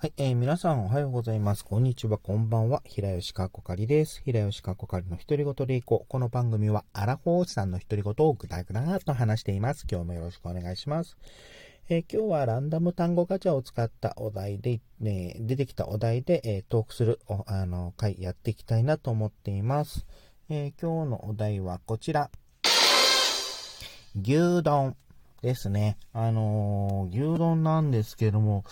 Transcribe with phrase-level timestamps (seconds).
[0.00, 1.64] はい、えー、皆さんおはようございます。
[1.64, 2.82] こんにちは、こんばんは。
[2.84, 4.22] 平吉かこかりです。
[4.24, 6.08] 平吉かこかりの独り言でいこう。
[6.08, 9.86] この番組は、アラフォーさんの独り言をぐだぐだと話しています。
[9.90, 11.16] 今日もよろしくお願いします。
[11.88, 17.18] えー、今日はランダム単語ガチャを使ったお題で、ね、出てきたお題で、えー、トークする
[17.48, 20.06] あの回やっていきたいなと思っています。
[20.48, 22.30] えー、今日のお題はこちら。
[24.14, 24.94] 牛丼。
[25.42, 25.96] ですね。
[26.12, 28.64] あのー、牛丼なんですけども、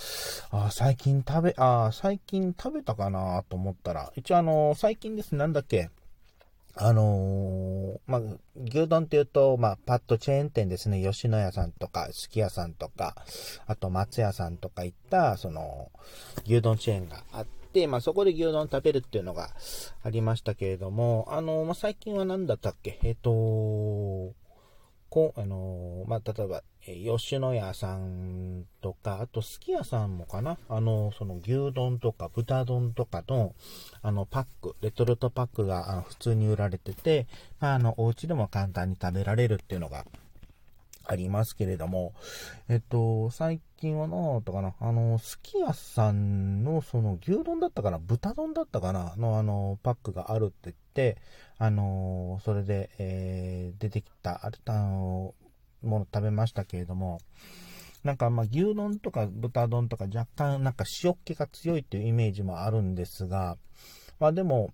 [0.51, 5.33] あ最近食べ、あ最近食べたかなと思ったら、一応あのー、最近です。
[5.33, 5.91] ね、なんだっけ、
[6.75, 8.21] あのー、まあ、
[8.65, 13.15] 牛丼って言うと、まあ、パッとチェーン店ですね、吉野家さんとか、すき家さんとか、
[13.67, 15.91] あと松屋さんとかいった、その、
[16.45, 19.51] 牛丼チェーンがあって、まあ、そこで牛丼食べるっていうのが
[20.03, 22.99] ありましたけれども、あのまあ、最近は何だったっけ？
[23.03, 24.33] えっ、と
[25.17, 26.63] こあのー、まあ、例えば、
[27.17, 30.59] 吉野家さんとか、あと、すき家さんもかな。
[30.69, 33.55] あの、その牛丼とか豚丼とかの、
[34.03, 37.27] あの、パック、レトルトパックがあの普通に売られてて、
[37.61, 40.05] まあ、あの、お家でも簡単に食べられるっていうのが
[41.07, 42.15] ありますけれども、
[42.69, 51.17] えっと、最近はなとかな、あの、すき家さんのその牛丼だったかな、豚丼だったかな、のあの、パックがあるって言って、
[51.59, 55.35] あの、それで、えー、出てきた、あれ、あの、
[55.83, 57.21] もの食べましたけれども、
[58.05, 63.57] なんかまあ牛丼とか豚丼とか若干なんか塩気が強いっていうイメージもあるんですが、
[64.19, 64.73] まあでも、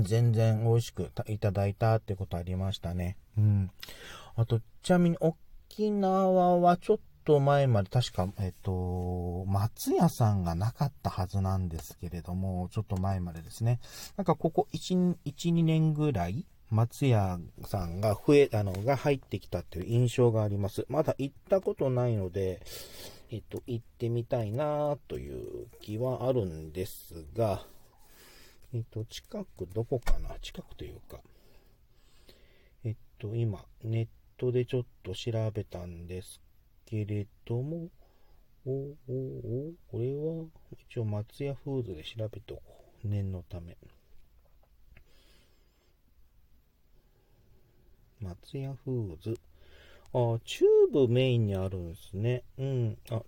[0.00, 3.16] 全然美味しくいただいたってことありましたね。
[3.36, 3.70] うん。
[4.36, 13.80] あと、ちなみに沖縄はちょっと前まで確か、えっと、松屋さんがなかったはずなんですけれども、ちょっと前までですね。
[14.16, 20.86] なんかここ1、1 2年ぐらい、松屋さんが増え、あの、が入ってきたという印象があります。
[20.88, 22.62] まだ行ったことないので、
[23.30, 27.62] えっと、行ってみたいなという気はあるんですが、
[28.74, 30.30] えっと、近くどこかな？
[30.40, 31.20] 近くというか、
[32.84, 34.08] えっと、今、ネッ
[34.42, 36.40] トでちょっと調べたんです
[36.84, 37.88] けれども、
[38.66, 40.46] おおおこれは、
[40.90, 42.62] 一応松屋フーズで調べておこ
[43.04, 43.08] う。
[43.08, 43.76] 念のため。
[48.20, 49.38] 松屋フーズ。
[50.12, 52.42] あ、チューブメインにあるんですね。
[52.58, 52.98] うん。
[53.10, 53.22] あ、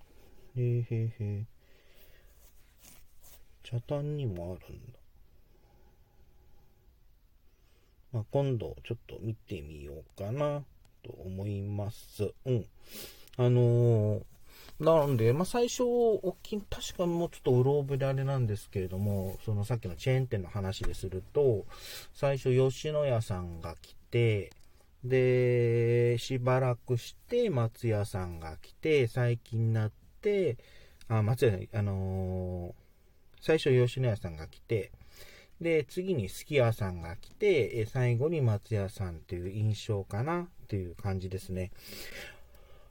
[0.56, 1.44] へへへえ。
[3.62, 4.98] 茶炭にもあるんだ。
[8.12, 10.64] まあ、今度ちょっと見てみようかな
[11.04, 12.32] と思います。
[12.46, 12.66] うん。
[13.36, 14.22] あのー、
[14.80, 21.66] なので、まあ、最初、大きい、確かもうちょっとうろ覚えであれなんですけれども、そのさっきのチェーン店の話ですると、
[22.12, 24.50] 最初、吉野家さんが来て、
[25.04, 29.92] で、しばらくして松屋さんが来て、最近になっ
[30.22, 30.56] て、
[31.08, 32.72] あ、松屋、あのー、
[33.40, 34.90] 最初吉野家さんが来て、
[35.60, 41.70] で、次にすき家さんが来て、最後に松屋さんっていう印象かなっていう感じですね。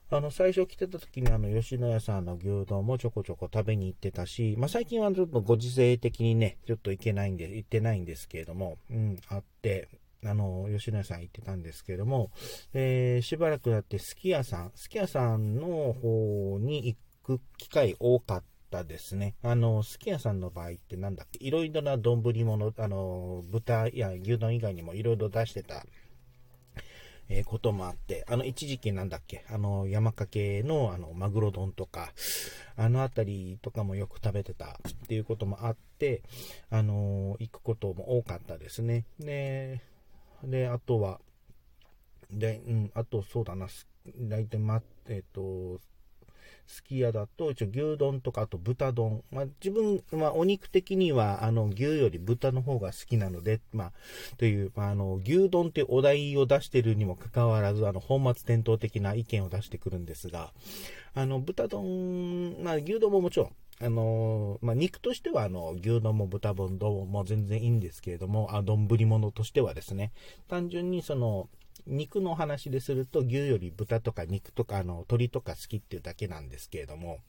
[0.10, 9.90] あの、最初来てた時にあの、吉野家さんの牛丼もちょこちょこ食べに行ってたし、まあ、最近はちょっとご時世的にね、ちょっと行けないんで、行ってないんですけれども、うん、あって、
[10.24, 12.32] あの、吉野家さん行ってたんですけれども、
[12.74, 18.53] えー、しばらくなってすき家さん、すき家さんの方に行く機会多かった
[18.84, 19.36] ですね。
[19.44, 25.86] あの、すき家さんの場合ってなんだっけ、いろいろな丼物、あの、豚や牛丼以外にもいろいろ出してた
[27.30, 32.12] えー、こともあって、あの、一時期なんだっけ、あの、山かけの、あの、マグロ丼とか、
[32.76, 36.24] あのあたりとかもよく食べてたっていうこともあって、
[36.70, 39.06] あの行くことも多かったですね。
[39.20, 39.82] で、
[40.44, 41.20] で、あとは、
[42.32, 43.68] で、うん、あとそうだな、
[44.20, 45.80] 大体、ま、えっ、ー、と、
[46.68, 49.24] すき家だと、一応牛丼とか、あと豚丼。
[49.32, 53.92] まあ、自分、まあ、お肉的には、あの、牛より豚の方が好きなので、まあ、
[54.38, 60.52] という、まあ、あの、牛丼ってお題を出してるにもかかわらず、あの、本末転倒的な意見を出してくるんですが、
[61.14, 70.12] あの、豚丼、まあ、牛丼ももちろん、あのまあ、肉としては、あの、牛丼も豚丼も全然いいんですけれども、あ、丼物としてはですね、
[70.48, 71.50] 単純にその、
[71.86, 77.20] 肉の話ですると牛より豚とか肉とかあの鶏とか好きっていうだけなんですけれども、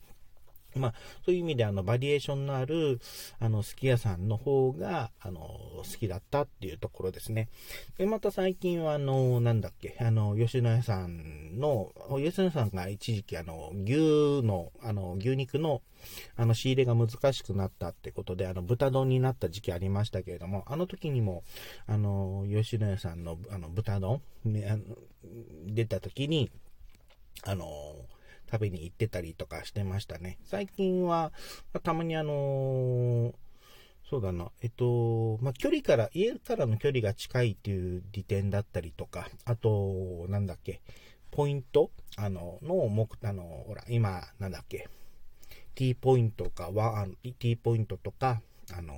[0.75, 0.93] まあ、
[1.25, 2.99] そういう意味であのバリエーションのある
[3.39, 7.49] あのすき家さんの方があの好きだったっていうところですね。
[7.97, 15.81] で、また最近はあの、なんだっけ、あの、吉野家さんの、吉野家さんが一時期あの、牛の、あの、牛肉の
[16.35, 21.43] あの仕入れが難しくなったってことで、あの豚丼になった時期ありましたけれども、あの時にも、
[21.87, 24.83] あの、吉野家さんのあの豚丼、ね、あの
[25.67, 26.51] 出た時に、
[27.43, 27.65] あの、
[28.55, 30.37] 食べに行ってたりとかしてましたね。
[30.45, 31.33] 最近は、
[31.83, 33.33] たまにあのー、
[34.09, 40.81] そうだな、えっと、まあ、距離から、家からの距離が近いっていう利点だったりとか、あと、なんだっけ、
[41.31, 44.87] ポイントあの、の目、あの、ほら、今、なんだっけ、
[45.73, 47.07] T ポイントかは、
[47.39, 48.41] T ポイントとか、
[48.73, 48.95] あの、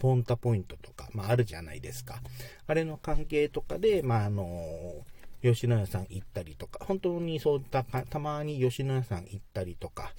[0.00, 2.20] ポンタポイントとか、まあ、あるじゃないですか。
[2.66, 5.04] あれの関係とかで、まあ、あの、
[5.42, 10.12] 吉野家さん行ったりとか、本当にそういったたまに吉野家さん行ったりとか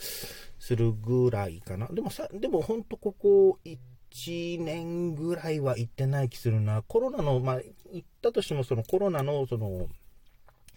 [0.60, 1.88] するぐらいかな。
[1.88, 6.82] でもさ、でも本当ここ1年ぐらいは行ってない気するな。
[6.84, 7.56] コロナの、まあ、
[7.92, 9.88] 行ったとしてもそのコロナのその、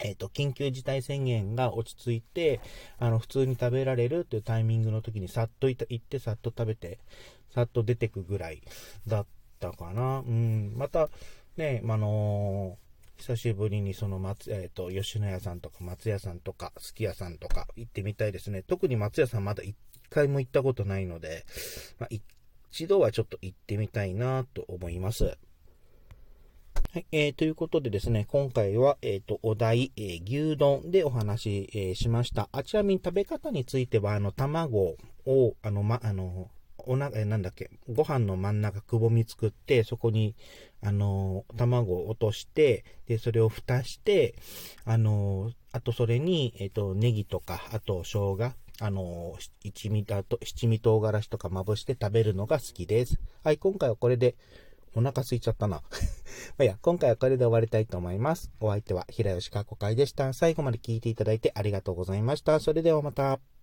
[0.00, 2.60] えっ、ー、と、緊急事態宣言が落ち着いて、
[2.98, 6.98] あの、普通に食べられるっていうタイミングの時にさっと行って、さっと食べて、
[7.54, 8.62] さっと出てくぐらい
[9.06, 9.26] だっ
[9.60, 10.18] たかな。
[10.18, 10.74] うん。
[10.76, 11.08] また、
[11.56, 12.83] ね、あのー
[13.16, 18.62] 久しぶりにその松、えっ、ー、と、吉野家さんとか松屋さんとか、すき家さんとか行ってみたいですね。
[18.62, 19.76] 特に松屋さんまだ一
[20.10, 21.44] 回も行ったことないので、
[21.98, 22.08] まあ、
[22.70, 25.36] 一度はちょっと行ってみたいなと思います。
[26.92, 32.48] はい、えー、ということでですね、今回は、えっ、ー、と、お題、えー、牛丼でお話し、えー、しました。
[32.52, 34.96] あ、ちなみに食べ方については、あの、卵
[35.26, 36.50] を、あの、ま、あの、
[36.86, 40.34] おな、え、なんだっけ、ご飯の真ん中くぼみ作って、そこに、
[40.82, 44.34] あの、卵を落として、で、それを蓋して、
[44.84, 53.18] あの、あとそれに、えっ、と、ネギとか、あと生姜、あの、一味だと、七味唐辛子とかまぶして食べるのが好きです。
[53.42, 54.36] はい、今回はこれで、
[54.96, 55.82] お腹空いちゃったな。
[56.56, 58.50] まあ、いや、今回はこれで終わりたいと思います。
[58.60, 60.32] お相手は平吉かこ会でした。
[60.32, 62.60] 最後まで聞いていただいてありがとうございました。
[62.60, 63.53] それではまた。